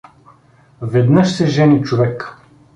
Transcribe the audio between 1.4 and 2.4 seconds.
жени човек!